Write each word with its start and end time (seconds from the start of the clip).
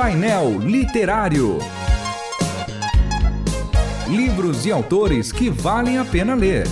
Painel 0.00 0.60
Literário. 0.60 1.58
Livros 4.08 4.64
e 4.64 4.70
autores 4.70 5.32
que 5.32 5.50
valem 5.50 5.98
a 5.98 6.04
pena 6.04 6.36
ler. 6.36 6.68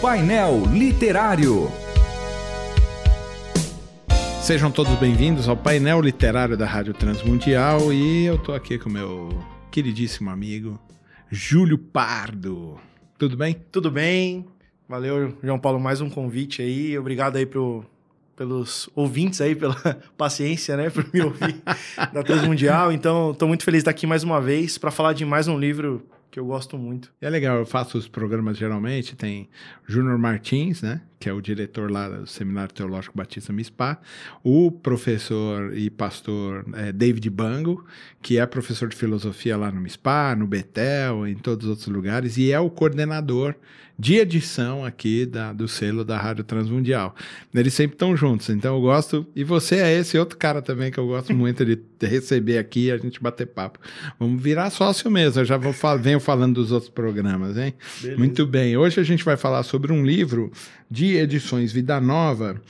Painel 0.00 0.62
Literário. 0.72 1.68
Sejam 4.40 4.70
todos 4.70 4.94
bem-vindos 5.00 5.48
ao 5.48 5.56
painel 5.56 6.00
literário 6.00 6.56
da 6.56 6.64
Rádio 6.64 6.94
Transmundial 6.94 7.92
e 7.92 8.24
eu 8.24 8.38
tô 8.38 8.52
aqui 8.52 8.78
com 8.78 8.88
meu 8.88 9.30
queridíssimo 9.68 10.30
amigo 10.30 10.78
Júlio 11.28 11.76
Pardo. 11.76 12.78
Tudo 13.18 13.36
bem? 13.36 13.56
Tudo 13.72 13.90
bem. 13.90 14.46
Valeu, 14.88 15.36
João 15.42 15.58
Paulo, 15.58 15.80
mais 15.80 16.00
um 16.00 16.08
convite 16.08 16.62
aí. 16.62 16.96
Obrigado 16.96 17.34
aí 17.34 17.44
pro, 17.44 17.84
pelos 18.38 18.88
ouvintes 18.94 19.40
aí, 19.40 19.56
pela 19.56 19.74
paciência, 20.16 20.76
né, 20.76 20.88
por 20.88 21.04
me 21.12 21.20
ouvir 21.20 21.56
da 22.14 22.22
Transmundial. 22.22 22.92
Então, 22.92 23.32
estou 23.32 23.48
muito 23.48 23.64
feliz 23.64 23.78
de 23.78 23.82
estar 23.82 23.90
aqui 23.90 24.06
mais 24.06 24.22
uma 24.22 24.40
vez 24.40 24.78
para 24.78 24.92
falar 24.92 25.12
de 25.12 25.24
mais 25.24 25.48
um 25.48 25.58
livro 25.58 26.06
que 26.30 26.38
eu 26.38 26.46
gosto 26.46 26.78
muito. 26.78 27.10
É 27.20 27.28
legal, 27.28 27.58
eu 27.58 27.66
faço 27.66 27.98
os 27.98 28.06
programas 28.06 28.56
geralmente, 28.56 29.16
tem 29.16 29.48
Júnior 29.88 30.16
Martins, 30.18 30.82
né, 30.82 31.00
que 31.18 31.28
é 31.28 31.32
o 31.32 31.40
diretor 31.40 31.90
lá 31.90 32.08
do 32.08 32.26
Seminário 32.26 32.72
Teológico 32.72 33.16
Batista 33.16 33.52
Mispá, 33.52 33.98
o 34.42 34.70
professor 34.70 35.76
e 35.76 35.90
pastor 35.90 36.64
é, 36.74 36.92
David 36.92 37.28
Bango, 37.30 37.84
que 38.22 38.38
é 38.38 38.46
professor 38.46 38.88
de 38.88 38.96
filosofia 38.96 39.56
lá 39.56 39.70
no 39.70 39.80
Mispá, 39.80 40.34
no 40.36 40.46
Betel, 40.46 41.26
em 41.26 41.34
todos 41.34 41.64
os 41.66 41.70
outros 41.70 41.88
lugares, 41.88 42.36
e 42.36 42.52
é 42.52 42.60
o 42.60 42.70
coordenador 42.70 43.54
de 43.98 44.14
edição 44.14 44.84
aqui 44.84 45.26
da, 45.26 45.52
do 45.52 45.66
selo 45.66 46.04
da 46.04 46.16
Rádio 46.16 46.44
Transmundial. 46.44 47.16
Eles 47.52 47.74
sempre 47.74 47.96
estão 47.96 48.16
juntos, 48.16 48.48
então 48.48 48.76
eu 48.76 48.80
gosto. 48.80 49.26
E 49.34 49.42
você 49.42 49.76
é 49.76 49.98
esse 49.98 50.16
outro 50.16 50.38
cara 50.38 50.62
também 50.62 50.92
que 50.92 50.98
eu 50.98 51.06
gosto 51.08 51.34
muito 51.34 51.64
de 51.64 51.80
receber 52.00 52.58
aqui 52.58 52.86
e 52.86 52.92
a 52.92 52.96
gente 52.96 53.20
bater 53.20 53.46
papo. 53.46 53.80
Vamos 54.18 54.40
virar 54.40 54.70
sócio 54.70 55.10
mesmo, 55.10 55.40
eu 55.40 55.44
já 55.44 55.56
vou 55.56 55.74
venho 56.00 56.20
falando 56.20 56.54
dos 56.54 56.70
outros 56.70 56.90
programas, 56.90 57.56
hein? 57.56 57.74
Beleza. 58.00 58.18
Muito 58.18 58.46
bem. 58.46 58.76
Hoje 58.76 59.00
a 59.00 59.02
gente 59.02 59.24
vai 59.24 59.36
falar 59.36 59.64
sobre 59.64 59.92
um 59.92 60.04
livro 60.04 60.52
de 60.88 61.07
edições 61.16 61.72
Vida 61.72 62.00
Nova 62.00 62.60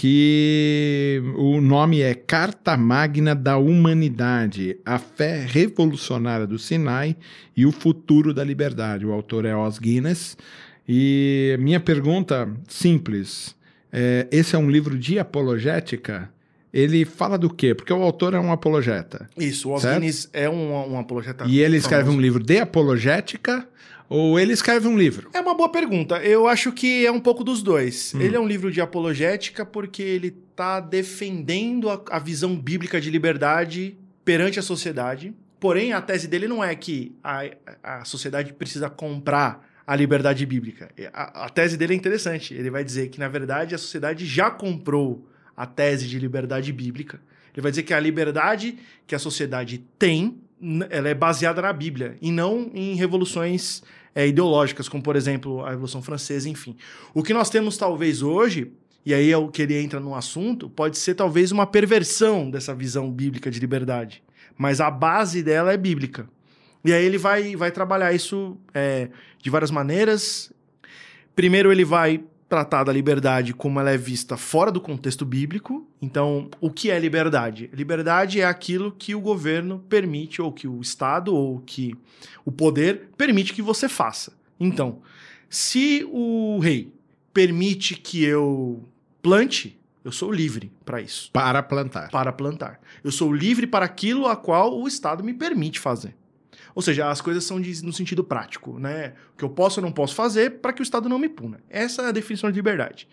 que 0.00 1.22
o 1.36 1.60
nome 1.60 2.00
é 2.00 2.14
Carta 2.14 2.74
Magna 2.74 3.34
da 3.34 3.58
Humanidade, 3.58 4.78
a 4.82 4.98
fé 4.98 5.44
revolucionária 5.46 6.46
do 6.46 6.58
Sinai 6.58 7.14
e 7.54 7.66
o 7.66 7.70
futuro 7.70 8.32
da 8.32 8.42
liberdade. 8.42 9.04
O 9.04 9.12
autor 9.12 9.44
é 9.44 9.54
Os 9.54 9.78
Guinness 9.78 10.38
e 10.88 11.54
minha 11.60 11.78
pergunta 11.78 12.50
simples: 12.66 13.54
é, 13.92 14.26
esse 14.32 14.56
é 14.56 14.58
um 14.58 14.70
livro 14.70 14.98
de 14.98 15.18
apologética? 15.18 16.30
Ele 16.72 17.04
fala 17.04 17.36
do 17.36 17.50
quê? 17.50 17.74
Porque 17.74 17.92
o 17.92 18.02
autor 18.02 18.34
é 18.34 18.38
um 18.40 18.52
apologeta. 18.52 19.28
Isso, 19.36 19.68
o 19.68 19.72
Osguinness 19.72 20.28
é 20.32 20.48
um, 20.48 20.92
um 20.92 20.98
apologeta. 20.98 21.44
E 21.46 21.58
ele 21.60 21.76
escreve 21.76 22.04
famoso. 22.04 22.18
um 22.18 22.20
livro 22.20 22.42
de 22.42 22.58
apologética 22.58 23.66
ou 24.08 24.40
ele 24.40 24.52
escreve 24.52 24.88
um 24.88 24.98
livro? 24.98 25.30
É 25.32 25.40
uma 25.40 25.54
boa 25.54 25.68
pergunta. 25.68 26.16
Eu 26.16 26.48
acho 26.48 26.72
que 26.72 27.06
é 27.06 27.12
um 27.12 27.20
pouco 27.20 27.44
dos 27.44 27.62
dois. 27.62 28.12
Hum. 28.14 28.20
Ele 28.20 28.34
é 28.34 28.40
um 28.40 28.46
livro 28.46 28.70
de 28.70 28.80
apologética 28.80 29.64
porque 29.64 30.02
ele 30.02 30.36
está 30.50 30.80
defendendo 30.80 31.88
a, 31.88 32.02
a 32.10 32.18
visão 32.18 32.56
bíblica 32.56 33.00
de 33.00 33.08
liberdade 33.08 33.96
perante 34.24 34.58
a 34.58 34.62
sociedade. 34.62 35.32
Porém, 35.60 35.92
a 35.92 36.00
tese 36.00 36.26
dele 36.26 36.48
não 36.48 36.62
é 36.62 36.74
que 36.74 37.14
a, 37.22 37.44
a 37.82 38.04
sociedade 38.04 38.52
precisa 38.52 38.90
comprar 38.90 39.68
a 39.86 39.94
liberdade 39.94 40.44
bíblica. 40.44 40.90
A, 41.12 41.46
a, 41.46 41.48
tese 41.48 41.76
dele 41.76 41.94
é 41.94 41.96
interessante. 41.96 42.54
Ele 42.54 42.70
vai 42.70 42.82
dizer 42.82 43.10
que, 43.10 43.20
na 43.20 43.28
verdade, 43.28 43.74
a 43.74 43.78
sociedade 43.78 44.26
já 44.26 44.50
comprou 44.50 45.28
a 45.60 45.66
tese 45.66 46.08
de 46.08 46.18
liberdade 46.18 46.72
bíblica. 46.72 47.20
Ele 47.52 47.60
vai 47.60 47.70
dizer 47.70 47.82
que 47.82 47.92
a 47.92 48.00
liberdade 48.00 48.78
que 49.06 49.14
a 49.14 49.18
sociedade 49.18 49.84
tem, 49.98 50.40
ela 50.88 51.10
é 51.10 51.14
baseada 51.14 51.60
na 51.60 51.70
Bíblia 51.70 52.16
e 52.22 52.32
não 52.32 52.70
em 52.72 52.94
revoluções 52.94 53.82
é, 54.14 54.26
ideológicas, 54.26 54.88
como, 54.88 55.02
por 55.02 55.16
exemplo, 55.16 55.62
a 55.62 55.68
Revolução 55.68 56.00
Francesa, 56.00 56.48
enfim. 56.48 56.76
O 57.12 57.22
que 57.22 57.34
nós 57.34 57.50
temos, 57.50 57.76
talvez, 57.76 58.22
hoje, 58.22 58.72
e 59.04 59.12
aí 59.12 59.30
é 59.30 59.36
o 59.36 59.48
que 59.48 59.60
ele 59.60 59.76
entra 59.76 60.00
no 60.00 60.14
assunto, 60.14 60.70
pode 60.70 60.96
ser 60.96 61.14
talvez 61.14 61.52
uma 61.52 61.66
perversão 61.66 62.50
dessa 62.50 62.74
visão 62.74 63.10
bíblica 63.10 63.50
de 63.50 63.60
liberdade. 63.60 64.22
Mas 64.56 64.80
a 64.80 64.90
base 64.90 65.42
dela 65.42 65.74
é 65.74 65.76
bíblica. 65.76 66.26
E 66.82 66.90
aí 66.90 67.04
ele 67.04 67.18
vai, 67.18 67.54
vai 67.54 67.70
trabalhar 67.70 68.14
isso 68.14 68.56
é, 68.72 69.10
de 69.42 69.50
várias 69.50 69.70
maneiras. 69.70 70.50
Primeiro, 71.36 71.70
ele 71.70 71.84
vai 71.84 72.24
tratar 72.50 72.82
da 72.82 72.92
liberdade 72.92 73.54
como 73.54 73.78
ela 73.78 73.92
é 73.92 73.96
vista 73.96 74.36
fora 74.36 74.72
do 74.72 74.80
contexto 74.80 75.24
bíblico. 75.24 75.88
Então, 76.02 76.50
o 76.60 76.68
que 76.68 76.90
é 76.90 76.98
liberdade? 76.98 77.70
Liberdade 77.72 78.40
é 78.40 78.44
aquilo 78.44 78.90
que 78.90 79.14
o 79.14 79.20
governo 79.20 79.78
permite, 79.88 80.42
ou 80.42 80.52
que 80.52 80.66
o 80.66 80.80
Estado, 80.80 81.32
ou 81.32 81.60
que 81.60 81.94
o 82.44 82.50
poder 82.50 83.08
permite 83.16 83.54
que 83.54 83.62
você 83.62 83.88
faça. 83.88 84.32
Então, 84.58 85.00
se 85.48 86.04
o 86.10 86.58
rei 86.58 86.92
permite 87.32 87.94
que 87.94 88.24
eu 88.24 88.84
plante, 89.22 89.80
eu 90.04 90.10
sou 90.10 90.32
livre 90.32 90.72
para 90.84 91.00
isso. 91.00 91.30
Para 91.32 91.62
plantar. 91.62 92.10
Para 92.10 92.32
plantar. 92.32 92.80
Eu 93.04 93.12
sou 93.12 93.32
livre 93.32 93.64
para 93.64 93.84
aquilo 93.84 94.26
a 94.26 94.34
qual 94.34 94.76
o 94.76 94.88
Estado 94.88 95.22
me 95.22 95.32
permite 95.32 95.78
fazer. 95.78 96.16
Ou 96.74 96.82
seja, 96.82 97.10
as 97.10 97.20
coisas 97.20 97.44
são 97.44 97.60
de, 97.60 97.84
no 97.84 97.92
sentido 97.92 98.22
prático, 98.22 98.78
né? 98.78 99.14
O 99.34 99.38
que 99.38 99.44
eu 99.44 99.48
posso 99.48 99.80
ou 99.80 99.84
não 99.84 99.92
posso 99.92 100.14
fazer 100.14 100.60
para 100.60 100.72
que 100.72 100.80
o 100.80 100.84
Estado 100.84 101.08
não 101.08 101.18
me 101.18 101.28
puna. 101.28 101.60
Essa 101.68 102.02
é 102.02 102.06
a 102.08 102.12
definição 102.12 102.50
de 102.50 102.56
liberdade. 102.56 103.08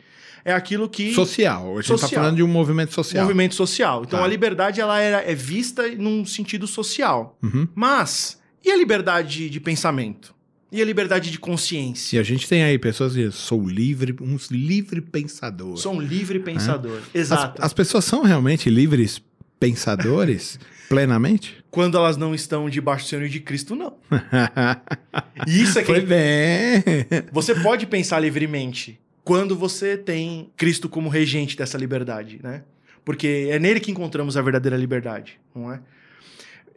É 0.45 0.53
aquilo 0.53 0.87
que. 0.87 1.13
Social. 1.13 1.77
A 1.77 1.81
gente 1.81 1.93
está 1.93 2.07
falando 2.07 2.37
de 2.37 2.43
um 2.43 2.47
movimento 2.47 2.93
social. 2.93 3.23
Movimento 3.23 3.55
social. 3.55 4.03
Então 4.05 4.19
tá. 4.19 4.25
a 4.25 4.27
liberdade 4.27 4.79
ela 4.79 5.01
é, 5.01 5.31
é, 5.31 5.35
vista 5.35 5.87
num 5.89 6.25
sentido 6.25 6.67
social. 6.67 7.37
Uhum. 7.43 7.67
Mas, 7.75 8.39
e 8.63 8.71
a 8.71 8.77
liberdade 8.77 9.49
de 9.49 9.59
pensamento? 9.59 10.35
E 10.71 10.81
a 10.81 10.85
liberdade 10.85 11.31
de 11.31 11.39
consciência? 11.39 12.17
E 12.17 12.19
a 12.19 12.23
gente 12.23 12.47
tem 12.47 12.63
aí 12.63 12.77
pessoas 12.77 13.13
que 13.13 13.31
sou 13.31 13.67
livre, 13.67 14.15
uns 14.21 14.47
livre 14.47 14.99
pensador. 14.99 15.77
Sou 15.77 15.93
um 15.93 16.01
livre 16.01 16.39
pensador. 16.39 16.99
É? 17.13 17.19
Exato. 17.19 17.61
As, 17.61 17.67
as 17.67 17.73
pessoas 17.73 18.03
são 18.03 18.23
realmente 18.23 18.69
livres 18.69 19.21
pensadores? 19.59 20.59
Plenamente? 20.89 21.63
Quando 21.69 21.97
elas 21.97 22.17
não 22.17 22.33
estão 22.33 22.69
debaixo 22.69 23.05
do 23.05 23.09
Senhor 23.09 23.27
de 23.27 23.39
Cristo, 23.39 23.75
não. 23.75 23.97
Isso 25.45 25.79
é 25.79 25.81
que. 25.81 25.87
Foi 25.87 26.01
bem. 26.01 26.83
Você 27.31 27.53
pode 27.55 27.85
pensar 27.85 28.19
livremente 28.19 28.99
quando 29.23 29.55
você 29.55 29.97
tem 29.97 30.49
Cristo 30.55 30.87
como 30.87 31.09
regente 31.09 31.57
dessa 31.57 31.77
liberdade, 31.77 32.39
né? 32.41 32.63
Porque 33.03 33.49
é 33.51 33.59
nele 33.59 33.79
que 33.79 33.91
encontramos 33.91 34.37
a 34.37 34.41
verdadeira 34.41 34.77
liberdade, 34.77 35.39
não 35.53 35.71
é? 35.71 35.79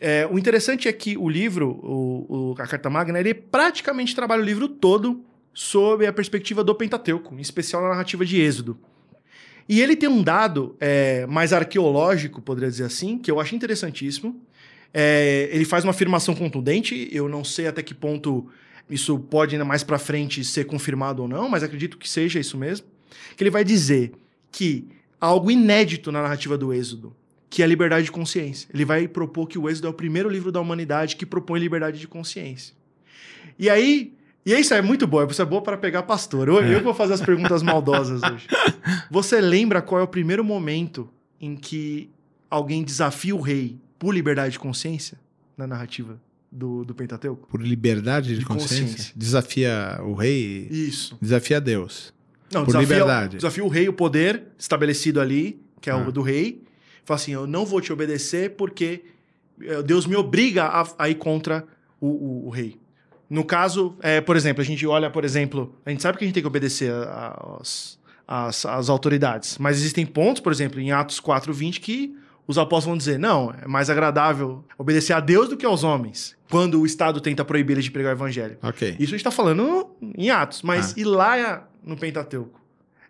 é 0.00 0.28
o 0.30 0.38
interessante 0.38 0.88
é 0.88 0.92
que 0.92 1.16
o 1.16 1.28
livro, 1.28 1.70
o, 1.82 2.54
o, 2.56 2.62
a 2.62 2.66
Carta 2.66 2.90
Magna, 2.90 3.18
ele 3.18 3.34
praticamente 3.34 4.14
trabalha 4.14 4.42
o 4.42 4.44
livro 4.44 4.68
todo 4.68 5.24
sob 5.52 6.06
a 6.06 6.12
perspectiva 6.12 6.64
do 6.64 6.74
Pentateuco, 6.74 7.34
em 7.34 7.40
especial 7.40 7.82
na 7.82 7.90
narrativa 7.90 8.24
de 8.24 8.40
Êxodo. 8.40 8.78
E 9.70 9.80
ele 9.80 9.94
tem 9.94 10.08
um 10.08 10.20
dado 10.20 10.74
é, 10.80 11.24
mais 11.26 11.52
arqueológico, 11.52 12.42
poderia 12.42 12.68
dizer 12.68 12.82
assim, 12.82 13.16
que 13.16 13.30
eu 13.30 13.38
acho 13.38 13.54
interessantíssimo. 13.54 14.44
É, 14.92 15.48
ele 15.52 15.64
faz 15.64 15.84
uma 15.84 15.92
afirmação 15.92 16.34
contundente, 16.34 17.08
eu 17.12 17.28
não 17.28 17.44
sei 17.44 17.68
até 17.68 17.80
que 17.80 17.94
ponto 17.94 18.48
isso 18.90 19.16
pode 19.16 19.54
ainda 19.54 19.64
mais 19.64 19.84
para 19.84 19.96
frente 19.96 20.42
ser 20.42 20.64
confirmado 20.64 21.22
ou 21.22 21.28
não, 21.28 21.48
mas 21.48 21.62
acredito 21.62 21.98
que 21.98 22.10
seja 22.10 22.40
isso 22.40 22.58
mesmo. 22.58 22.84
Que 23.36 23.44
ele 23.44 23.50
vai 23.50 23.62
dizer 23.62 24.10
que 24.50 24.88
algo 25.20 25.52
inédito 25.52 26.10
na 26.10 26.20
narrativa 26.20 26.58
do 26.58 26.74
Êxodo, 26.74 27.14
que 27.48 27.62
é 27.62 27.64
a 27.64 27.68
liberdade 27.68 28.06
de 28.06 28.10
consciência. 28.10 28.68
Ele 28.74 28.84
vai 28.84 29.06
propor 29.06 29.46
que 29.46 29.56
o 29.56 29.70
Êxodo 29.70 29.86
é 29.86 29.90
o 29.90 29.94
primeiro 29.94 30.28
livro 30.28 30.50
da 30.50 30.60
humanidade 30.60 31.14
que 31.14 31.24
propõe 31.24 31.60
liberdade 31.60 32.00
de 32.00 32.08
consciência. 32.08 32.74
E 33.56 33.70
aí, 33.70 34.14
e 34.44 34.54
isso 34.54 34.72
é 34.72 34.80
muito 34.80 35.06
bom, 35.06 35.24
isso 35.24 35.42
é 35.42 35.44
bom 35.44 35.60
para 35.60 35.76
pegar 35.76 36.02
pastor. 36.04 36.48
Eu, 36.48 36.60
é. 36.60 36.74
eu 36.74 36.82
vou 36.82 36.94
fazer 36.94 37.14
as 37.14 37.20
perguntas 37.20 37.62
maldosas 37.62 38.22
hoje. 38.22 38.46
Você 39.10 39.40
lembra 39.40 39.82
qual 39.82 40.00
é 40.00 40.04
o 40.04 40.08
primeiro 40.08 40.42
momento 40.42 41.08
em 41.40 41.54
que 41.56 42.10
alguém 42.48 42.82
desafia 42.82 43.34
o 43.34 43.40
rei 43.40 43.78
por 43.98 44.14
liberdade 44.14 44.52
de 44.52 44.58
consciência 44.58 45.18
na 45.56 45.66
narrativa 45.66 46.18
do, 46.50 46.84
do 46.84 46.94
Pentateuco? 46.94 47.48
Por 47.48 47.60
liberdade 47.60 48.28
de, 48.28 48.38
de 48.38 48.46
consciência? 48.46 48.86
consciência? 48.86 49.14
Desafia 49.14 50.00
o 50.02 50.14
rei? 50.14 50.68
Isso. 50.70 51.18
Desafia 51.20 51.60
Deus. 51.60 52.14
Não, 52.50 52.64
por 52.64 52.72
desafia, 52.72 52.88
liberdade. 52.88 53.36
Desafia 53.36 53.64
o 53.64 53.68
rei, 53.68 53.88
o 53.88 53.92
poder 53.92 54.44
estabelecido 54.58 55.20
ali, 55.20 55.60
que 55.80 55.90
é 55.90 55.92
ah. 55.92 55.98
o 55.98 56.10
do 56.10 56.22
rei. 56.22 56.62
Fala 57.04 57.20
assim: 57.20 57.32
eu 57.32 57.46
não 57.46 57.64
vou 57.66 57.80
te 57.80 57.92
obedecer 57.92 58.56
porque 58.56 59.04
eh, 59.62 59.82
Deus 59.82 60.06
me 60.06 60.16
obriga 60.16 60.64
a, 60.64 60.88
a 60.98 61.08
ir 61.08 61.16
contra 61.16 61.64
o, 62.00 62.08
o, 62.08 62.46
o 62.46 62.50
rei. 62.50 62.80
No 63.30 63.44
caso, 63.44 63.96
é, 64.02 64.20
por 64.20 64.36
exemplo, 64.36 64.60
a 64.60 64.64
gente 64.64 64.84
olha, 64.86 65.08
por 65.08 65.24
exemplo, 65.24 65.74
a 65.86 65.90
gente 65.90 66.02
sabe 66.02 66.18
que 66.18 66.24
a 66.24 66.26
gente 66.26 66.34
tem 66.34 66.42
que 66.42 66.48
obedecer 66.48 66.92
às, 66.92 67.96
às, 68.26 68.66
às 68.66 68.88
autoridades, 68.88 69.56
mas 69.56 69.78
existem 69.78 70.04
pontos, 70.04 70.42
por 70.42 70.50
exemplo, 70.50 70.80
em 70.80 70.90
Atos 70.90 71.20
4:20 71.20 71.78
que 71.78 72.16
os 72.50 72.58
apóstolos 72.58 72.86
vão 72.86 72.96
dizer: 72.96 73.18
não, 73.18 73.54
é 73.62 73.68
mais 73.68 73.88
agradável 73.88 74.64
obedecer 74.76 75.12
a 75.12 75.20
Deus 75.20 75.48
do 75.48 75.56
que 75.56 75.64
aos 75.64 75.84
homens, 75.84 76.36
quando 76.50 76.80
o 76.80 76.84
Estado 76.84 77.20
tenta 77.20 77.44
proibir 77.44 77.74
eles 77.74 77.84
de 77.84 77.92
pregar 77.92 78.12
o 78.12 78.16
evangelho. 78.16 78.58
Okay. 78.60 78.96
Isso 78.98 79.14
a 79.14 79.16
gente 79.16 79.16
está 79.16 79.30
falando 79.30 79.94
em 80.18 80.30
Atos, 80.30 80.62
mas 80.62 80.90
ah. 80.90 80.94
e 81.00 81.04
lá 81.04 81.68
no 81.84 81.96
Pentateuco? 81.96 82.60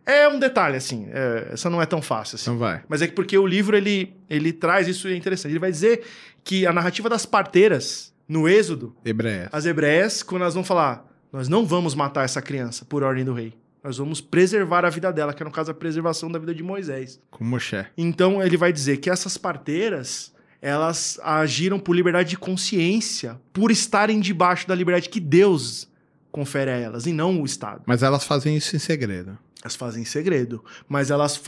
É 0.05 0.29
um 0.29 0.39
detalhe, 0.39 0.77
assim. 0.77 1.09
é, 1.11 1.51
essa 1.53 1.71
não 1.71 1.81
é 1.81 1.87
tão 1.87 2.03
fácil, 2.03 2.37
assim. 2.37 2.51
Então 2.51 2.59
vai. 2.59 2.83
Mas 2.89 3.01
é 3.01 3.07
que 3.07 3.15
porque 3.15 3.37
o 3.39 3.47
livro, 3.47 3.77
ele, 3.77 4.15
ele 4.29 4.53
traz 4.53 4.89
isso 4.89 5.09
e 5.09 5.13
é 5.13 5.17
interessante. 5.17 5.53
Ele 5.53 5.59
vai 5.59 5.71
dizer 5.71 6.03
que 6.43 6.67
a 6.67 6.73
narrativa 6.73 7.09
das 7.09 7.25
parteiras, 7.25 8.13
no 8.31 8.49
Êxodo, 8.49 8.95
Hebreia. 9.05 9.49
as 9.51 9.67
hebreias, 9.67 10.23
quando 10.23 10.43
elas 10.43 10.55
vão 10.55 10.63
falar, 10.63 11.05
nós 11.33 11.49
não 11.49 11.67
vamos 11.67 11.97
matar 11.97 12.25
essa 12.25 12.41
criança 12.41 12.85
por 12.85 13.03
ordem 13.03 13.25
do 13.25 13.35
rei. 13.35 13.55
Nós 13.83 13.99
vamos 13.99 14.21
preservar 14.21 14.85
a 14.85 14.89
vida 14.89 15.13
dela, 15.13 15.35
que 15.35 15.43
é 15.43 15.45
no 15.45 15.51
caso 15.51 15.73
a 15.73 15.75
preservação 15.75 16.31
da 16.31 16.39
vida 16.39 16.55
de 16.55 16.63
Moisés. 16.63 17.19
Com 17.29 17.43
Moshe. 17.43 17.85
Então 17.99 18.41
ele 18.41 18.57
vai 18.57 18.73
dizer 18.73 18.99
que 18.99 19.11
essas 19.11 19.37
parteiras, 19.37 20.33
elas 20.63 21.19
agiram 21.25 21.81
por 21.81 21.97
liberdade 21.97 22.31
de 22.31 22.37
consciência, 22.37 23.41
por 23.53 23.73
estarem 23.73 24.21
debaixo 24.21 24.69
da 24.69 24.77
liberdade 24.77 25.09
que 25.09 25.19
Deus 25.19 25.89
confere 26.31 26.71
a 26.71 26.77
elas, 26.77 27.07
e 27.07 27.13
não 27.13 27.43
o 27.43 27.45
Estado. 27.45 27.83
Mas 27.85 28.01
elas 28.01 28.23
fazem 28.23 28.57
isso 28.57 28.77
em 28.77 28.79
segredo. 28.79 29.37
Elas 29.61 29.75
fazem 29.75 30.03
em 30.03 30.07
segredo, 30.07 30.65
mas 30.89 31.11
elas, 31.11 31.41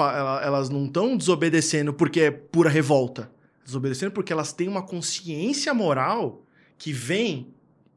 elas 0.42 0.68
não 0.68 0.86
estão 0.86 1.16
desobedecendo 1.16 1.94
porque 1.94 2.22
é 2.22 2.30
pura 2.32 2.68
revolta. 2.68 3.30
Desobedecendo 3.64 4.10
porque 4.10 4.32
elas 4.32 4.52
têm 4.52 4.66
uma 4.66 4.82
consciência 4.82 5.72
moral 5.72 6.42
que 6.82 6.92
vem 6.92 7.46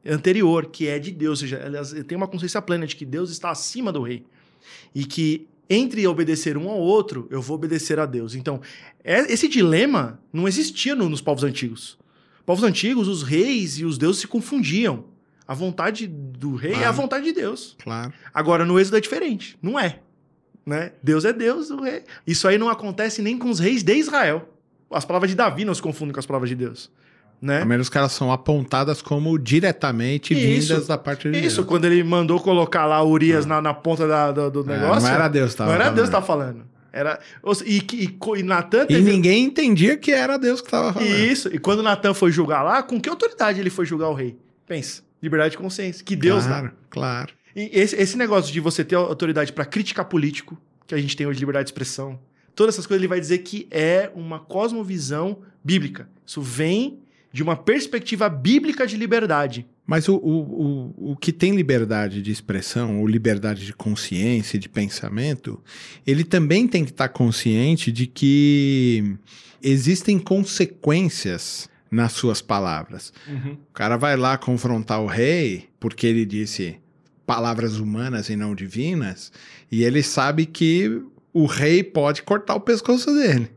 anterior, 0.08 0.66
que 0.66 0.86
é 0.86 0.96
de 0.98 1.10
Deus. 1.10 1.40
Ou 1.42 1.48
seja, 1.48 1.56
elas 1.56 1.92
têm 2.06 2.16
uma 2.16 2.28
consciência 2.28 2.62
plena 2.62 2.86
de 2.86 2.94
que 2.94 3.04
Deus 3.04 3.30
está 3.30 3.50
acima 3.50 3.90
do 3.92 4.00
rei. 4.00 4.24
E 4.94 5.04
que 5.04 5.48
entre 5.68 6.06
obedecer 6.06 6.56
um 6.56 6.68
ao 6.68 6.78
outro, 6.78 7.26
eu 7.28 7.42
vou 7.42 7.56
obedecer 7.56 7.98
a 7.98 8.06
Deus. 8.06 8.36
Então, 8.36 8.60
é- 9.02 9.32
esse 9.32 9.48
dilema 9.48 10.20
não 10.32 10.46
existia 10.46 10.94
no- 10.94 11.08
nos 11.08 11.20
povos 11.20 11.42
antigos. 11.42 11.98
Povos 12.44 12.62
antigos, 12.62 13.08
os 13.08 13.24
reis 13.24 13.76
e 13.78 13.84
os 13.84 13.98
deuses 13.98 14.20
se 14.20 14.28
confundiam. 14.28 15.04
A 15.48 15.54
vontade 15.54 16.06
do 16.06 16.54
rei 16.54 16.72
é 16.72 16.76
a 16.76 16.78
Claro. 16.82 16.96
vontade 16.96 17.24
de 17.24 17.32
Deus. 17.32 17.76
Claro. 17.82 18.12
Agora, 18.32 18.64
no 18.64 18.78
Êxodo 18.78 18.98
é 18.98 19.00
diferente. 19.00 19.58
Não 19.60 19.76
é. 19.78 19.98
Né? 20.64 20.92
Deus 21.02 21.24
é 21.24 21.32
Deus, 21.32 21.70
o 21.70 21.80
rei. 21.82 22.04
Isso 22.24 22.46
aí 22.46 22.56
não 22.56 22.68
acontece 22.68 23.20
nem 23.20 23.36
com 23.36 23.50
os 23.50 23.58
reis 23.58 23.82
de 23.82 23.94
Israel. 23.96 24.48
As 24.88 25.04
palavras 25.04 25.28
de 25.30 25.36
Davi 25.36 25.64
não 25.64 25.74
se 25.74 25.82
confundem 25.82 26.12
com 26.12 26.20
as 26.20 26.26
palavras 26.26 26.48
de 26.48 26.54
Deus. 26.54 26.88
Né? 27.40 27.60
Ao 27.60 27.66
menos 27.66 27.88
que 27.88 27.98
elas 27.98 28.12
são 28.12 28.32
apontadas 28.32 29.02
como 29.02 29.38
diretamente 29.38 30.32
Isso. 30.34 30.68
vindas 30.72 30.86
da 30.86 30.96
parte 30.96 31.30
de 31.30 31.38
Isso, 31.38 31.56
Deus. 31.56 31.66
quando 31.68 31.84
ele 31.84 32.02
mandou 32.02 32.40
colocar 32.40 32.86
lá 32.86 33.02
Urias 33.04 33.44
na, 33.44 33.60
na 33.60 33.74
ponta 33.74 34.06
da- 34.08 34.32
do, 34.32 34.50
do 34.62 34.72
É, 34.72 34.78
negócio. 34.78 35.02
não 35.08 35.14
era 35.14 35.28
Deus 35.28 35.54
tava 35.54 35.70
Não 35.70 35.80
era 35.80 35.90
Deus 35.90 36.08
que 36.08 36.12
falando. 36.12 36.26
falando. 36.26 36.64
Era, 36.92 37.20
e, 37.66 37.76
e, 37.92 38.18
e 38.38 38.42
Natan 38.42 38.84
E 38.84 38.86
teve- 38.86 39.02
ninguém 39.12 39.44
entendia 39.44 39.98
que 39.98 40.10
era 40.12 40.38
Deus 40.38 40.62
que 40.62 40.66
estava 40.68 40.94
falando. 40.94 41.10
Isso. 41.10 41.48
E 41.54 41.58
quando 41.58 41.82
Natan 41.82 42.14
foi 42.14 42.32
julgar 42.32 42.62
lá, 42.62 42.82
com 42.82 42.98
que 42.98 43.06
autoridade 43.08 43.60
ele 43.60 43.68
foi 43.68 43.84
julgar 43.84 44.08
o 44.08 44.14
rei? 44.14 44.38
Pensa. 44.66 45.02
Liberdade 45.22 45.50
de 45.52 45.58
consciência. 45.58 46.02
Que 46.02 46.16
Deus 46.16 46.44
dá. 46.46 46.60
Claro, 46.60 46.72
claro. 46.88 47.32
E 47.54 47.68
esse, 47.72 47.94
esse 47.96 48.16
negócio 48.16 48.50
de 48.50 48.60
você 48.60 48.82
ter 48.82 48.94
autoridade 48.94 49.52
pra 49.52 49.66
criticar 49.66 50.06
político, 50.06 50.56
que 50.86 50.94
a 50.94 50.98
gente 50.98 51.14
tem 51.14 51.26
hoje 51.26 51.38
liberdade 51.38 51.66
de 51.66 51.70
expressão, 51.70 52.18
todas 52.54 52.74
essas 52.74 52.86
coisas 52.86 53.00
ele 53.02 53.08
vai 53.08 53.20
dizer 53.20 53.38
que 53.38 53.66
é 53.70 54.10
uma 54.14 54.38
cosmovisão 54.38 55.38
bíblica. 55.62 56.08
Isso 56.24 56.40
vem 56.40 56.98
de 57.36 57.42
uma 57.42 57.54
perspectiva 57.54 58.30
bíblica 58.30 58.86
de 58.86 58.96
liberdade. 58.96 59.66
Mas 59.86 60.08
o, 60.08 60.14
o, 60.16 60.30
o, 60.30 61.12
o 61.12 61.16
que 61.16 61.30
tem 61.30 61.54
liberdade 61.54 62.22
de 62.22 62.32
expressão, 62.32 62.98
ou 62.98 63.06
liberdade 63.06 63.66
de 63.66 63.74
consciência 63.74 64.56
e 64.56 64.58
de 64.58 64.70
pensamento, 64.70 65.62
ele 66.06 66.24
também 66.24 66.66
tem 66.66 66.82
que 66.82 66.92
estar 66.92 67.10
consciente 67.10 67.92
de 67.92 68.06
que 68.06 69.18
existem 69.62 70.18
consequências 70.18 71.68
nas 71.90 72.12
suas 72.12 72.40
palavras. 72.40 73.12
O 73.68 73.74
cara 73.74 73.98
vai 73.98 74.16
lá 74.16 74.38
confrontar 74.38 75.02
o 75.02 75.06
rei 75.06 75.68
porque 75.78 76.06
ele 76.06 76.24
disse 76.24 76.80
palavras 77.26 77.78
humanas 77.78 78.30
e 78.30 78.36
não 78.36 78.54
divinas, 78.54 79.30
e 79.70 79.84
ele 79.84 80.02
sabe 80.02 80.46
que 80.46 81.02
o 81.34 81.44
rei 81.44 81.84
pode 81.84 82.22
cortar 82.22 82.54
o 82.54 82.60
pescoço 82.60 83.12
dele. 83.12 83.50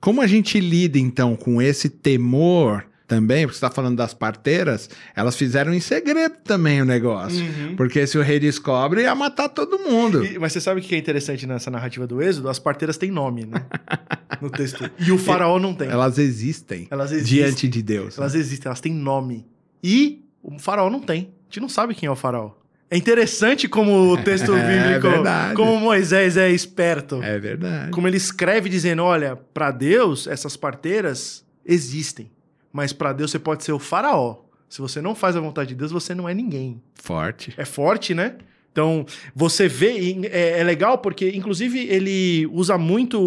Como 0.00 0.20
a 0.20 0.26
gente 0.26 0.58
lida 0.58 0.98
então 0.98 1.36
com 1.36 1.62
esse 1.62 1.88
temor 1.88 2.90
também, 3.14 3.44
porque 3.46 3.58
você 3.58 3.64
está 3.66 3.70
falando 3.70 3.96
das 3.96 4.14
parteiras, 4.14 4.88
elas 5.14 5.36
fizeram 5.36 5.74
em 5.74 5.80
segredo 5.80 6.36
também 6.42 6.80
o 6.80 6.84
negócio. 6.84 7.44
Porque 7.76 8.06
se 8.06 8.16
o 8.16 8.22
rei 8.22 8.40
descobre, 8.40 9.02
ia 9.02 9.14
matar 9.14 9.48
todo 9.50 9.78
mundo. 9.78 10.24
E- 10.24 10.38
mas 10.38 10.52
você 10.52 10.60
sabe 10.60 10.80
o 10.80 10.82
que 10.82 10.94
é 10.94 10.98
interessante 10.98 11.46
nessa 11.46 11.70
narrativa 11.70 12.06
do 12.06 12.22
Êxodo? 12.22 12.48
As 12.48 12.58
parteiras 12.58 12.96
têm 12.96 13.10
nome, 13.10 13.44
né? 13.44 13.64
No 14.40 14.50
texto. 14.50 14.90
E 14.98 15.12
o 15.12 15.18
faraó 15.18 15.58
não 15.60 15.72
tem. 15.74 15.88
Elas 15.88 16.18
existem 16.18 16.88
Elas 16.90 17.12
existem. 17.12 17.36
diante 17.44 17.68
de 17.68 17.80
Deus. 17.82 18.18
Elas 18.18 18.34
existem, 18.34 18.68
elas 18.68 18.80
têm 18.80 18.92
nome. 18.92 19.46
E 19.84 20.24
o 20.42 20.58
faraó 20.58 20.90
não 20.90 21.00
tem. 21.00 21.30
A 21.42 21.44
gente 21.52 21.60
não 21.60 21.68
sabe 21.68 21.94
quem 21.94 22.06
é 22.08 22.10
o 22.10 22.16
faraó. 22.16 22.50
É 22.90 22.96
interessante 22.96 23.68
como 23.68 24.10
o 24.12 24.16
texto 24.16 24.52
É 24.56 24.84
bíblico, 24.88 25.08
verdade. 25.08 25.54
como 25.54 25.78
Moisés 25.78 26.36
é 26.36 26.50
esperto. 26.50 27.22
É 27.22 27.38
verdade. 27.38 27.90
Como 27.92 28.08
ele 28.08 28.16
escreve 28.16 28.68
dizendo, 28.68 29.04
olha, 29.04 29.36
para 29.36 29.70
Deus 29.70 30.26
essas 30.26 30.56
parteiras 30.56 31.44
existem, 31.64 32.28
mas 32.72 32.92
para 32.92 33.12
Deus 33.12 33.30
você 33.30 33.38
pode 33.38 33.64
ser 33.64 33.72
o 33.72 33.78
faraó. 33.78 34.38
Se 34.68 34.80
você 34.80 35.02
não 35.02 35.14
faz 35.14 35.36
a 35.36 35.40
vontade 35.40 35.70
de 35.70 35.74
Deus, 35.74 35.92
você 35.92 36.14
não 36.14 36.28
é 36.28 36.32
ninguém. 36.32 36.80
Forte. 36.94 37.52
É 37.56 37.64
forte, 37.64 38.14
né? 38.14 38.36
Então, 38.72 39.04
você 39.34 39.68
vê, 39.68 40.16
é, 40.30 40.60
é 40.60 40.64
legal 40.64 40.96
porque, 40.96 41.30
inclusive, 41.30 41.78
ele 41.88 42.46
usa 42.46 42.78
muito 42.78 43.20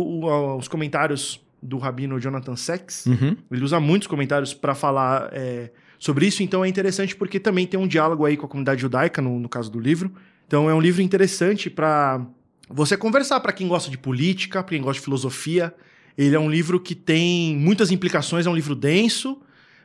os 0.57 0.67
comentários 0.67 1.39
do 1.61 1.77
rabino 1.77 2.19
Jonathan 2.19 2.55
Sacks. 2.55 3.05
Uhum. 3.05 3.37
Ele 3.51 3.63
usa 3.63 3.79
muitos 3.79 4.07
comentários 4.07 4.55
para 4.55 4.73
falar 4.73 5.29
é, 5.31 5.69
sobre 5.99 6.25
isso, 6.25 6.41
então 6.41 6.65
é 6.65 6.67
interessante 6.67 7.15
porque 7.15 7.39
também 7.39 7.67
tem 7.67 7.79
um 7.79 7.87
diálogo 7.87 8.25
aí 8.25 8.35
com 8.35 8.45
a 8.45 8.49
comunidade 8.49 8.81
judaica, 8.81 9.21
no, 9.21 9.39
no 9.39 9.49
caso 9.49 9.71
do 9.71 9.79
livro. 9.79 10.11
Então 10.47 10.69
é 10.69 10.73
um 10.73 10.81
livro 10.81 11.01
interessante 11.01 11.69
para 11.69 12.25
você 12.69 12.97
conversar 12.97 13.39
para 13.39 13.53
quem 13.53 13.67
gosta 13.67 13.89
de 13.89 13.97
política, 13.97 14.63
para 14.63 14.71
quem 14.71 14.81
gosta 14.81 14.99
de 14.99 15.03
filosofia. 15.03 15.73
Ele 16.17 16.35
é 16.35 16.39
um 16.39 16.49
livro 16.49 16.79
que 16.79 16.95
tem 16.95 17.55
muitas 17.57 17.91
implicações, 17.91 18.45
é 18.45 18.49
um 18.49 18.55
livro 18.55 18.75
denso, 18.75 19.41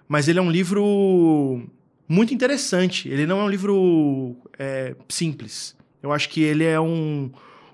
mas 0.08 0.28
ele 0.28 0.38
é 0.38 0.42
um 0.42 0.50
livro 0.50 1.62
muito 2.08 2.34
interessante. 2.34 3.08
Ele 3.08 3.26
não 3.26 3.40
é 3.40 3.44
um 3.44 3.48
livro 3.48 4.36
é, 4.58 4.94
simples. 5.08 5.76
Eu 6.02 6.12
acho 6.12 6.28
que 6.28 6.42
ele 6.42 6.64
é 6.64 6.80
um, 6.80 7.30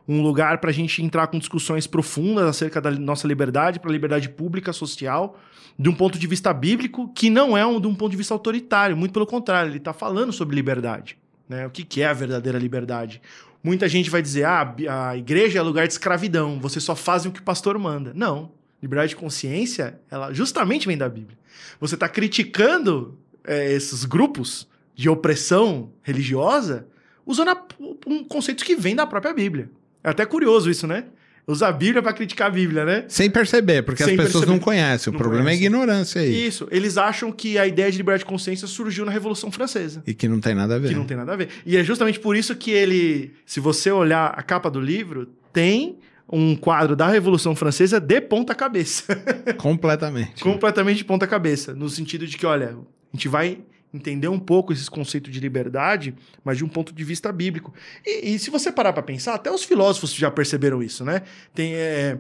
um 0.08 0.22
lugar 0.22 0.58
para 0.58 0.70
a 0.70 0.72
gente 0.72 1.02
entrar 1.02 1.26
com 1.26 1.38
discussões 1.38 1.86
profundas 1.86 2.44
acerca 2.44 2.80
da 2.80 2.90
nossa 2.90 3.26
liberdade, 3.26 3.80
para 3.80 3.90
a 3.90 3.92
liberdade 3.92 4.28
pública, 4.28 4.72
social, 4.72 5.38
de 5.78 5.88
um 5.88 5.94
ponto 5.94 6.18
de 6.18 6.26
vista 6.26 6.52
bíblico, 6.52 7.08
que 7.14 7.28
não 7.28 7.56
é 7.56 7.64
um, 7.66 7.80
de 7.80 7.86
um 7.86 7.94
ponto 7.94 8.10
de 8.10 8.16
vista 8.16 8.32
autoritário, 8.32 8.96
muito 8.96 9.12
pelo 9.12 9.26
contrário, 9.26 9.70
ele 9.70 9.78
está 9.78 9.92
falando 9.92 10.32
sobre 10.32 10.56
liberdade. 10.56 11.18
Né? 11.48 11.66
O 11.66 11.70
que, 11.70 11.84
que 11.84 12.02
é 12.02 12.06
a 12.06 12.12
verdadeira 12.12 12.58
liberdade? 12.58 13.20
Muita 13.66 13.88
gente 13.88 14.08
vai 14.08 14.22
dizer, 14.22 14.44
ah, 14.44 14.76
a 15.08 15.16
igreja 15.16 15.58
é 15.58 15.62
lugar 15.62 15.88
de 15.88 15.92
escravidão, 15.92 16.60
você 16.60 16.78
só 16.78 16.94
faz 16.94 17.26
o 17.26 17.32
que 17.32 17.40
o 17.40 17.42
pastor 17.42 17.76
manda. 17.76 18.12
Não. 18.14 18.52
Liberdade 18.80 19.08
de 19.08 19.16
consciência, 19.16 19.98
ela 20.08 20.32
justamente 20.32 20.86
vem 20.86 20.96
da 20.96 21.08
Bíblia. 21.08 21.36
Você 21.80 21.96
está 21.96 22.08
criticando 22.08 23.18
é, 23.42 23.72
esses 23.72 24.04
grupos 24.04 24.68
de 24.94 25.08
opressão 25.08 25.90
religiosa 26.00 26.86
usando 27.26 27.48
a, 27.48 27.64
um 28.06 28.22
conceito 28.22 28.64
que 28.64 28.76
vem 28.76 28.94
da 28.94 29.04
própria 29.04 29.34
Bíblia. 29.34 29.68
É 30.04 30.10
até 30.10 30.24
curioso 30.24 30.70
isso, 30.70 30.86
né? 30.86 31.06
Usar 31.48 31.68
a 31.68 31.72
Bíblia 31.72 32.02
para 32.02 32.12
criticar 32.12 32.48
a 32.48 32.50
Bíblia, 32.50 32.84
né? 32.84 33.04
Sem 33.06 33.30
perceber, 33.30 33.82
porque 33.82 34.02
Sem 34.02 34.14
as 34.14 34.16
pessoas 34.16 34.32
perceber. 34.44 34.52
não 34.52 34.58
conhecem. 34.58 35.10
O 35.10 35.14
Não 35.14 35.20
problema 35.20 35.48
é 35.50 35.52
a 35.52 35.56
ignorância 35.56 36.20
aí. 36.20 36.46
Isso. 36.46 36.66
Eles 36.72 36.96
acham 36.98 37.30
que 37.30 37.56
a 37.56 37.64
ideia 37.66 37.88
de 37.90 37.96
liberdade 37.96 38.24
de 38.24 38.28
consciência 38.28 38.66
surgiu 38.66 39.04
na 39.04 39.12
Revolução 39.12 39.52
Francesa. 39.52 40.02
E 40.04 40.12
que 40.12 40.26
não 40.26 40.40
tem 40.40 40.56
nada 40.56 40.74
a 40.74 40.78
ver. 40.80 40.88
Que 40.88 40.94
não 40.96 41.04
tem 41.04 41.16
nada 41.16 41.32
a 41.34 41.36
ver. 41.36 41.48
E 41.64 41.76
é 41.76 41.84
justamente 41.84 42.18
por 42.18 42.34
isso 42.36 42.56
que 42.56 42.72
ele, 42.72 43.32
se 43.46 43.60
você 43.60 43.92
olhar 43.92 44.34
a 44.36 44.42
capa 44.42 44.68
do 44.68 44.80
livro, 44.80 45.28
tem 45.52 45.98
um 46.28 46.56
quadro 46.56 46.96
da 46.96 47.06
Revolução 47.06 47.54
Francesa 47.54 48.00
de 48.00 48.20
ponta 48.20 48.52
cabeça. 48.52 49.04
Completamente. 49.56 50.42
Completamente 50.42 50.96
de 50.98 51.04
ponta 51.04 51.28
cabeça. 51.28 51.72
No 51.72 51.88
sentido 51.88 52.26
de 52.26 52.36
que, 52.36 52.44
olha, 52.44 52.70
a 53.12 53.16
gente 53.16 53.28
vai 53.28 53.58
entender 53.94 54.28
um 54.28 54.38
pouco 54.38 54.72
esses 54.72 54.88
conceitos 54.88 55.32
de 55.32 55.40
liberdade, 55.40 56.14
mas 56.44 56.58
de 56.58 56.64
um 56.64 56.68
ponto 56.68 56.92
de 56.92 57.04
vista 57.04 57.32
bíblico. 57.32 57.72
E, 58.04 58.34
e 58.34 58.38
se 58.38 58.50
você 58.50 58.70
parar 58.70 58.92
para 58.92 59.02
pensar, 59.02 59.34
até 59.34 59.50
os 59.50 59.62
filósofos 59.64 60.12
já 60.14 60.30
perceberam 60.30 60.82
isso, 60.82 61.04
né? 61.04 61.22
Tem. 61.54 61.74
é, 61.74 62.18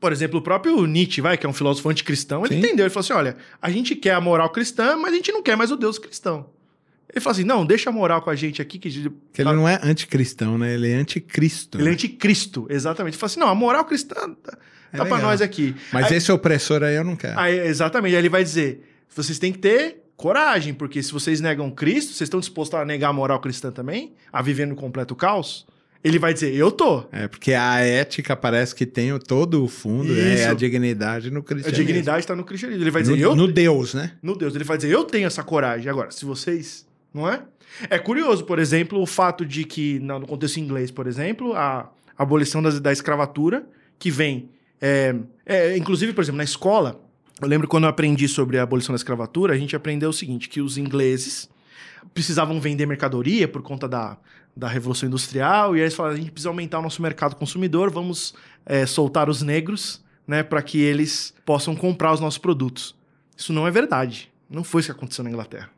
por 0.00 0.10
exemplo, 0.10 0.40
o 0.40 0.42
próprio 0.42 0.84
Nietzsche, 0.84 1.20
vai, 1.20 1.38
que 1.38 1.46
é 1.46 1.48
um 1.48 1.52
filósofo 1.52 1.88
anticristão, 1.88 2.44
ele 2.44 2.54
Sim. 2.54 2.58
entendeu. 2.60 2.84
Ele 2.84 2.90
falou 2.90 3.04
assim: 3.04 3.12
olha, 3.12 3.36
a 3.60 3.70
gente 3.70 3.94
quer 3.94 4.14
a 4.14 4.20
moral 4.20 4.50
cristã, 4.50 4.96
mas 4.96 5.12
a 5.12 5.16
gente 5.16 5.30
não 5.30 5.42
quer 5.42 5.56
mais 5.56 5.70
o 5.70 5.76
Deus 5.76 5.96
cristão. 5.96 6.50
Ele 7.08 7.20
falou 7.20 7.32
assim: 7.36 7.44
não, 7.44 7.64
deixa 7.64 7.88
a 7.90 7.92
moral 7.92 8.20
com 8.20 8.28
a 8.30 8.34
gente 8.34 8.60
aqui, 8.60 8.80
que 8.80 8.90
Que 8.90 9.42
ele 9.42 9.52
não 9.52 9.68
é 9.68 9.78
anticristão, 9.80 10.58
né? 10.58 10.74
Ele 10.74 10.90
é 10.90 10.94
anticristo. 10.96 11.78
ele 11.78 11.84
é 11.84 11.90
né? 11.90 11.92
anticristo, 11.92 12.66
exatamente. 12.68 13.14
Ele 13.14 13.20
falou 13.20 13.30
assim: 13.30 13.40
não, 13.40 13.48
a 13.48 13.54
moral 13.54 13.84
cristã 13.84 14.14
tá, 14.42 14.58
É 14.92 14.96
tá 14.96 15.04
pra 15.06 15.18
nós 15.18 15.40
aqui. 15.40 15.76
Mas 15.92 16.06
Aí- 16.10 16.16
esse 16.16 16.32
opressor 16.32 16.82
aí 16.82 16.96
eu 16.96 17.04
não 17.04 17.14
quero. 17.14 17.38
Aí, 17.38 17.60
exatamente. 17.60 18.14
Aí 18.16 18.20
ele 18.20 18.28
vai 18.28 18.42
dizer: 18.42 19.04
vocês 19.08 19.38
têm 19.38 19.52
que 19.52 19.58
ter 19.60 20.01
coragem, 20.16 20.72
porque 20.74 21.02
se 21.02 21.12
vocês 21.12 21.40
negam 21.40 21.70
Cristo, 21.70 22.12
vocês 22.12 22.26
estão 22.26 22.40
dispostos 22.40 22.78
a 22.78 22.84
negar 22.84 23.08
a 23.08 23.12
moral 23.12 23.40
cristã 23.40 23.70
também? 23.70 24.12
A 24.32 24.40
viver 24.42 24.66
no 24.66 24.74
completo 24.74 25.14
caos? 25.14 25.66
Ele 26.04 26.18
vai 26.18 26.34
dizer: 26.34 26.54
eu 26.54 26.70
tô. 26.70 27.04
É, 27.12 27.28
porque 27.28 27.52
a 27.52 27.78
ética 27.80 28.34
parece 28.34 28.74
que 28.74 28.84
tem 28.84 29.16
todo 29.20 29.62
o 29.64 29.68
fundo, 29.68 30.12
né? 30.12 30.34
Isso. 30.34 30.42
É 30.42 30.46
a 30.48 30.54
dignidade 30.54 31.30
no 31.30 31.40
A 31.40 31.42
cristianismo. 31.42 31.84
dignidade 31.84 32.20
está 32.20 32.34
no 32.34 32.44
cristianismo. 32.44 32.82
Ele 32.82 32.90
vai 32.90 33.02
dizer: 33.02 33.16
no, 33.16 33.22
eu 33.22 33.36
no 33.36 33.46
Deus, 33.46 33.94
né? 33.94 34.12
no 34.22 34.36
Deus. 34.36 34.54
Ele 34.54 34.64
vai 34.64 34.76
dizer, 34.76 34.92
eu 34.92 35.04
tenho 35.04 35.26
essa 35.26 35.42
coragem. 35.44 35.88
Agora, 35.88 36.10
se 36.10 36.24
vocês, 36.24 36.86
não 37.14 37.28
é? 37.28 37.42
É 37.88 37.98
curioso, 37.98 38.44
por 38.44 38.58
exemplo, 38.58 39.00
o 39.00 39.06
fato 39.06 39.46
de 39.46 39.64
que, 39.64 39.98
no 40.00 40.26
contexto 40.26 40.58
inglês, 40.58 40.90
por 40.90 41.06
exemplo, 41.06 41.54
a, 41.54 41.88
a 42.16 42.22
a 42.22 42.24
abolição 42.24 42.62
da, 42.62 42.70
da 42.70 42.92
escravatura, 42.92 43.66
que 43.98 44.10
vem. 44.10 44.48
é, 44.80 45.14
é, 45.44 45.76
inclusive, 45.76 46.12
por 46.12 46.22
exemplo, 46.22 46.38
na 46.38 46.44
escola, 46.44 47.00
eu 47.42 47.48
lembro 47.48 47.68
quando 47.68 47.84
eu 47.84 47.90
aprendi 47.90 48.28
sobre 48.28 48.58
a 48.58 48.62
abolição 48.62 48.92
da 48.92 48.96
escravatura, 48.96 49.54
a 49.54 49.56
gente 49.56 49.74
aprendeu 49.74 50.10
o 50.10 50.12
seguinte: 50.12 50.48
que 50.48 50.60
os 50.60 50.78
ingleses 50.78 51.50
precisavam 52.14 52.60
vender 52.60 52.86
mercadoria 52.86 53.48
por 53.48 53.62
conta 53.62 53.88
da, 53.88 54.16
da 54.56 54.68
Revolução 54.68 55.08
Industrial, 55.08 55.76
e 55.76 55.80
aí 55.80 55.84
eles 55.84 55.94
falaram: 55.94 56.14
a 56.14 56.18
gente 56.18 56.30
precisa 56.30 56.48
aumentar 56.48 56.78
o 56.78 56.82
nosso 56.82 57.02
mercado 57.02 57.36
consumidor, 57.36 57.90
vamos 57.90 58.34
é, 58.64 58.86
soltar 58.86 59.28
os 59.28 59.42
negros, 59.42 60.02
né, 60.26 60.42
para 60.42 60.62
que 60.62 60.80
eles 60.80 61.34
possam 61.44 61.74
comprar 61.74 62.12
os 62.12 62.20
nossos 62.20 62.38
produtos. 62.38 62.94
Isso 63.36 63.52
não 63.52 63.66
é 63.66 63.70
verdade. 63.70 64.30
Não 64.48 64.62
foi 64.62 64.80
isso 64.80 64.92
que 64.92 64.96
aconteceu 64.96 65.24
na 65.24 65.30
Inglaterra. 65.30 65.70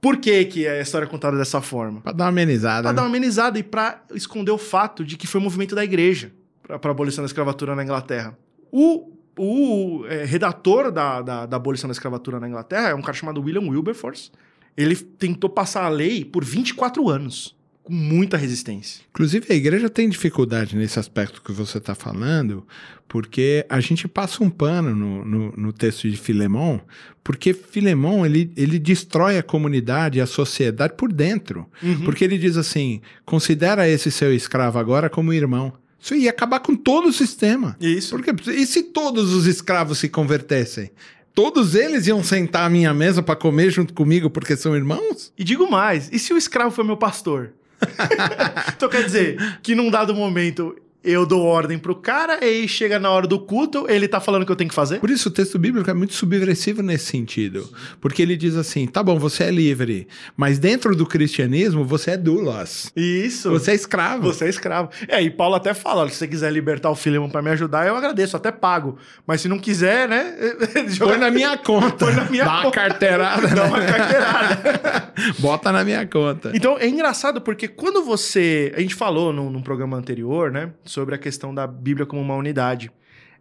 Por 0.00 0.18
que, 0.18 0.44
que 0.46 0.66
a 0.66 0.80
história 0.80 1.06
é 1.06 1.08
contada 1.08 1.36
dessa 1.36 1.60
forma? 1.62 2.00
Pra 2.00 2.12
dar 2.12 2.24
uma 2.24 2.30
amenizada. 2.30 2.82
Pra 2.82 2.92
né? 2.92 2.96
dar 2.96 3.02
uma 3.02 3.08
amenizada 3.08 3.58
e 3.58 3.62
pra 3.62 4.02
esconder 4.14 4.50
o 4.50 4.58
fato 4.58 5.04
de 5.04 5.16
que 5.16 5.26
foi 5.26 5.40
o 5.40 5.44
movimento 5.44 5.74
da 5.74 5.84
igreja 5.84 6.32
pra, 6.62 6.78
pra 6.78 6.90
abolição 6.90 7.22
da 7.22 7.26
escravatura 7.26 7.74
na 7.74 7.82
Inglaterra. 7.82 8.36
O, 8.70 9.13
o 9.38 10.04
é, 10.06 10.24
redator 10.24 10.90
da, 10.90 11.22
da, 11.22 11.46
da 11.46 11.56
abolição 11.56 11.88
da 11.88 11.92
escravatura 11.92 12.38
na 12.38 12.48
Inglaterra 12.48 12.90
é 12.90 12.94
um 12.94 13.02
cara 13.02 13.14
chamado 13.14 13.42
William 13.42 13.68
Wilberforce. 13.68 14.30
Ele 14.76 14.96
tentou 14.96 15.48
passar 15.50 15.84
a 15.84 15.88
lei 15.88 16.24
por 16.24 16.44
24 16.44 17.08
anos, 17.08 17.56
com 17.82 17.92
muita 17.92 18.36
resistência. 18.36 19.04
Inclusive, 19.10 19.46
a 19.50 19.54
igreja 19.54 19.90
tem 19.90 20.08
dificuldade 20.08 20.74
nesse 20.76 20.98
aspecto 20.98 21.42
que 21.42 21.52
você 21.52 21.78
está 21.78 21.94
falando, 21.94 22.66
porque 23.06 23.64
a 23.68 23.78
gente 23.78 24.08
passa 24.08 24.42
um 24.42 24.50
pano 24.50 24.96
no, 24.96 25.24
no, 25.24 25.52
no 25.52 25.72
texto 25.72 26.08
de 26.08 26.16
Filemão, 26.16 26.80
porque 27.22 27.52
Filemão 27.52 28.24
ele, 28.24 28.52
ele 28.56 28.78
destrói 28.78 29.38
a 29.38 29.42
comunidade 29.42 30.20
a 30.20 30.26
sociedade 30.26 30.94
por 30.96 31.12
dentro. 31.12 31.66
Porque 32.04 32.24
ele 32.24 32.38
diz 32.38 32.56
assim: 32.56 33.00
considera 33.24 33.88
esse 33.88 34.10
seu 34.10 34.34
escravo 34.34 34.78
agora 34.78 35.08
como 35.08 35.32
irmão. 35.32 35.72
Isso 36.04 36.14
ia 36.14 36.28
acabar 36.28 36.60
com 36.60 36.76
todo 36.76 37.08
o 37.08 37.12
sistema. 37.14 37.78
Isso. 37.80 38.14
Porque, 38.14 38.50
e 38.50 38.66
se 38.66 38.82
todos 38.82 39.32
os 39.32 39.46
escravos 39.46 39.96
se 39.96 40.06
convertessem? 40.06 40.90
Todos 41.34 41.74
eles 41.74 42.06
iam 42.06 42.22
sentar 42.22 42.66
à 42.66 42.68
minha 42.68 42.92
mesa 42.92 43.22
para 43.22 43.34
comer 43.34 43.70
junto 43.70 43.94
comigo 43.94 44.28
porque 44.28 44.54
são 44.54 44.76
irmãos? 44.76 45.32
E 45.36 45.42
digo 45.42 45.68
mais, 45.70 46.10
e 46.12 46.18
se 46.18 46.34
o 46.34 46.36
escravo 46.36 46.70
foi 46.70 46.84
meu 46.84 46.98
pastor? 46.98 47.54
então 48.76 48.86
quer 48.90 49.02
dizer 49.02 49.58
que 49.62 49.74
num 49.74 49.90
dado 49.90 50.14
momento 50.14 50.76
eu 51.04 51.26
dou 51.26 51.42
ordem 51.44 51.78
pro 51.78 51.94
cara 51.94 52.38
e 52.42 52.44
aí 52.44 52.68
chega 52.68 52.98
na 52.98 53.10
hora 53.10 53.26
do 53.26 53.38
culto, 53.38 53.86
ele 53.88 54.08
tá 54.08 54.20
falando 54.20 54.42
o 54.42 54.46
que 54.46 54.52
eu 54.52 54.56
tenho 54.56 54.68
que 54.68 54.74
fazer? 54.74 55.00
Por 55.00 55.10
isso 55.10 55.28
o 55.28 55.32
texto 55.32 55.58
bíblico 55.58 55.90
é 55.90 55.94
muito 55.94 56.14
subversivo 56.14 56.82
nesse 56.82 57.06
sentido. 57.06 57.68
Porque 58.00 58.22
ele 58.22 58.36
diz 58.36 58.56
assim: 58.56 58.86
tá 58.86 59.02
bom, 59.02 59.18
você 59.18 59.44
é 59.44 59.50
livre, 59.50 60.08
mas 60.36 60.58
dentro 60.58 60.96
do 60.96 61.06
cristianismo 61.06 61.84
você 61.84 62.12
é 62.12 62.16
doulos. 62.16 62.90
Isso. 62.96 63.50
Você 63.50 63.72
é 63.72 63.74
escravo. 63.74 64.22
Você 64.22 64.46
é 64.46 64.48
escravo. 64.48 64.90
É, 65.08 65.22
e 65.22 65.30
Paulo 65.30 65.54
até 65.54 65.74
fala: 65.74 66.02
olha, 66.02 66.10
se 66.10 66.16
você 66.16 66.28
quiser 66.28 66.52
libertar 66.52 66.90
o 66.90 66.94
Filemão 66.94 67.28
pra 67.28 67.42
me 67.42 67.50
ajudar, 67.50 67.86
eu 67.86 67.96
agradeço, 67.96 68.36
até 68.36 68.50
pago. 68.50 68.96
Mas 69.26 69.40
se 69.40 69.48
não 69.48 69.58
quiser, 69.58 70.08
né? 70.08 70.34
Põe 70.98 71.18
na 71.18 71.30
minha 71.30 71.56
conta. 71.58 72.06
Põe 72.06 72.14
na 72.14 72.24
minha 72.24 72.44
Dá 72.44 72.50
uma 72.52 72.62
conta. 72.64 72.80
carteirada. 72.80 73.48
Dá 73.48 73.54
né? 73.54 73.62
uma 73.62 73.80
carteirada. 73.80 75.12
Bota 75.38 75.72
na 75.72 75.84
minha 75.84 76.06
conta. 76.06 76.52
Então 76.54 76.78
é 76.78 76.88
engraçado 76.88 77.40
porque 77.40 77.68
quando 77.68 78.02
você. 78.04 78.72
A 78.76 78.80
gente 78.80 78.94
falou 78.94 79.32
num, 79.32 79.50
num 79.50 79.62
programa 79.62 79.96
anterior, 79.96 80.50
né? 80.50 80.70
Sobre 80.94 81.16
a 81.16 81.18
questão 81.18 81.52
da 81.52 81.66
Bíblia 81.66 82.06
como 82.06 82.22
uma 82.22 82.36
unidade. 82.36 82.88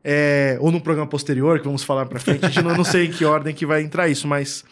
É, 0.03 0.57
ou 0.59 0.71
num 0.71 0.79
programa 0.79 1.07
posterior, 1.07 1.59
que 1.59 1.65
vamos 1.65 1.83
falar 1.83 2.07
pra 2.07 2.19
frente. 2.19 2.43
A 2.43 2.49
gente 2.49 2.63
não, 2.63 2.75
não 2.75 2.83
sei 2.83 3.05
em 3.05 3.11
que 3.11 3.23
ordem 3.23 3.53
que 3.53 3.63
vai 3.63 3.83
entrar 3.83 4.07
isso, 4.09 4.27
mas. 4.27 4.65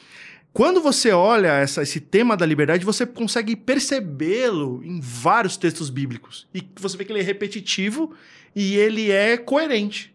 Quando 0.52 0.82
você 0.82 1.12
olha 1.12 1.50
essa- 1.54 1.84
esse 1.84 2.00
tema 2.02 2.36
da 2.36 2.44
liberdade, 2.46 2.84
você 2.84 3.06
consegue 3.06 3.56
percebê-lo 3.56 4.82
em 4.84 5.00
vários 5.00 5.56
textos 5.58 5.92
bíblicos. 5.92 6.48
E 6.56 6.68
você 6.80 6.98
vê 6.98 7.06
que 7.06 7.12
ele 7.14 7.20
é 7.20 7.24
repetitivo 7.24 8.14
e 8.56 8.76
ele 8.76 9.12
é 9.12 9.38
coerente. 9.38 10.14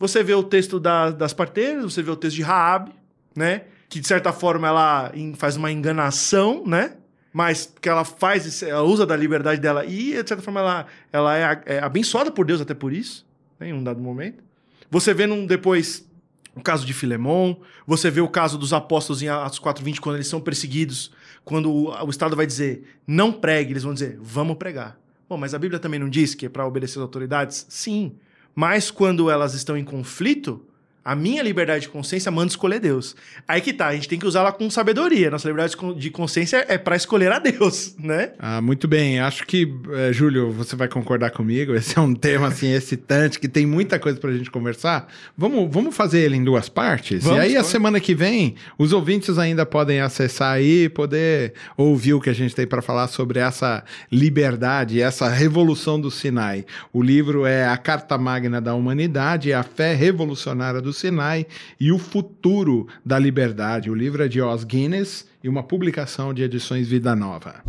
Você 0.00 0.22
vê 0.24 0.34
o 0.34 0.42
texto 0.42 0.80
da- 0.80 1.10
das 1.12 1.32
parteiras, 1.32 1.84
você 1.84 2.02
vê 2.02 2.10
o 2.10 2.16
texto 2.16 2.34
de 2.36 2.42
Raab, 2.42 2.90
né? 3.36 3.62
Que 3.88 4.00
de 4.00 4.08
certa 4.08 4.32
forma 4.32 4.66
ela 4.66 5.12
faz 5.36 5.56
uma 5.56 5.70
enganação, 5.70 6.64
né? 6.66 6.96
Mas 7.34 7.74
que 7.80 7.88
ela 7.88 8.04
faz, 8.04 8.62
ela 8.62 8.84
usa 8.84 9.04
da 9.04 9.16
liberdade 9.16 9.60
dela 9.60 9.84
e 9.84 10.12
de 10.22 10.28
certa 10.28 10.40
forma 10.40 10.60
ela, 10.60 10.86
ela 11.12 11.36
é, 11.36 11.62
é 11.66 11.78
abençoada 11.80 12.30
por 12.30 12.46
Deus 12.46 12.60
até 12.60 12.74
por 12.74 12.92
isso, 12.92 13.26
né? 13.58 13.70
em 13.70 13.72
um 13.72 13.82
dado 13.82 14.00
momento. 14.00 14.44
Você 14.88 15.12
vê 15.12 15.26
num, 15.26 15.44
depois 15.44 16.08
o 16.54 16.60
caso 16.60 16.86
de 16.86 16.92
Filemon, 16.92 17.56
você 17.84 18.08
vê 18.08 18.20
o 18.20 18.28
caso 18.28 18.56
dos 18.56 18.72
apóstolos 18.72 19.20
em 19.20 19.26
Atos 19.26 19.58
4:20 19.58 19.98
quando 19.98 20.14
eles 20.14 20.28
são 20.28 20.40
perseguidos, 20.40 21.10
quando 21.44 21.72
o, 21.72 22.04
o 22.06 22.08
Estado 22.08 22.36
vai 22.36 22.46
dizer 22.46 23.00
não 23.04 23.32
pregue, 23.32 23.72
eles 23.72 23.82
vão 23.82 23.92
dizer 23.92 24.16
vamos 24.22 24.56
pregar. 24.56 24.96
Bom, 25.28 25.36
mas 25.36 25.54
a 25.54 25.58
Bíblia 25.58 25.80
também 25.80 25.98
não 25.98 26.08
diz 26.08 26.36
que 26.36 26.46
é 26.46 26.48
para 26.48 26.64
obedecer 26.64 27.00
às 27.00 27.02
autoridades? 27.02 27.66
Sim. 27.68 28.14
Mas 28.54 28.92
quando 28.92 29.28
elas 29.28 29.54
estão 29.54 29.76
em 29.76 29.82
conflito, 29.82 30.64
a 31.04 31.14
minha 31.14 31.42
liberdade 31.42 31.82
de 31.82 31.88
consciência 31.90 32.32
manda 32.32 32.48
escolher 32.48 32.80
Deus. 32.80 33.14
Aí 33.46 33.60
que 33.60 33.74
tá, 33.74 33.88
a 33.88 33.94
gente 33.94 34.08
tem 34.08 34.18
que 34.18 34.26
usá-la 34.26 34.50
com 34.52 34.70
sabedoria. 34.70 35.30
Nossa 35.30 35.46
liberdade 35.46 35.76
de 35.98 36.10
consciência 36.10 36.64
é 36.66 36.78
para 36.78 36.96
escolher 36.96 37.30
a 37.30 37.38
Deus, 37.38 37.94
né? 38.00 38.32
Ah, 38.38 38.62
muito 38.62 38.88
bem. 38.88 39.20
Acho 39.20 39.46
que, 39.46 39.70
eh, 39.92 40.12
Júlio, 40.12 40.50
você 40.50 40.74
vai 40.74 40.88
concordar 40.88 41.30
comigo. 41.30 41.74
Esse 41.76 41.98
é 41.98 42.00
um 42.00 42.14
tema 42.14 42.48
assim 42.48 42.72
excitante 42.72 43.38
que 43.38 43.48
tem 43.48 43.66
muita 43.66 43.98
coisa 43.98 44.18
pra 44.18 44.32
gente 44.32 44.50
conversar. 44.50 45.08
Vamos, 45.36 45.68
vamos 45.70 45.94
fazer 45.94 46.20
ele 46.20 46.36
em 46.36 46.44
duas 46.44 46.70
partes. 46.70 47.22
Vamos, 47.22 47.38
e 47.38 47.40
aí, 47.42 47.50
a 47.50 47.58
claro. 47.58 47.68
semana 47.68 48.00
que 48.00 48.14
vem, 48.14 48.54
os 48.78 48.92
ouvintes 48.92 49.38
ainda 49.38 49.66
podem 49.66 50.00
acessar 50.00 50.54
aí, 50.54 50.88
poder 50.88 51.52
ouvir 51.76 52.14
o 52.14 52.20
que 52.20 52.30
a 52.30 52.34
gente 52.34 52.54
tem 52.54 52.66
para 52.66 52.80
falar 52.80 53.08
sobre 53.08 53.40
essa 53.40 53.84
liberdade, 54.10 55.02
essa 55.02 55.28
revolução 55.28 56.00
do 56.00 56.10
Sinai. 56.10 56.64
O 56.92 57.02
livro 57.02 57.44
é 57.44 57.66
A 57.66 57.76
Carta 57.76 58.16
Magna 58.16 58.58
da 58.58 58.74
Humanidade, 58.74 59.52
a 59.52 59.62
fé 59.62 59.94
revolucionária 59.94 60.80
do 60.80 60.93
Sinai 60.94 61.46
e 61.78 61.92
o 61.92 61.98
futuro 61.98 62.86
da 63.04 63.18
liberdade. 63.18 63.90
O 63.90 63.94
livro 63.94 64.22
é 64.22 64.28
de 64.28 64.40
Os 64.40 64.64
Guinness 64.64 65.26
e 65.42 65.48
uma 65.48 65.62
publicação 65.62 66.32
de 66.32 66.42
edições 66.42 66.88
Vida 66.88 67.14
Nova. 67.14 67.62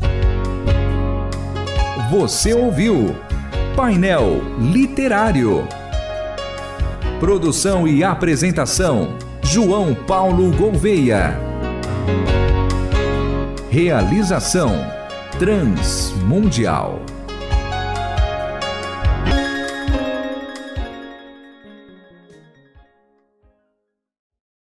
Você 2.09 2.53
ouviu 2.53 3.15
Painel 3.75 4.41
Literário. 4.71 5.67
Produção 7.19 7.87
e 7.87 8.03
apresentação: 8.03 9.17
João 9.43 9.95
Paulo 9.95 10.51
Gouveia. 10.55 11.37
Realização: 13.69 14.71
Transmundial. 15.39 17.14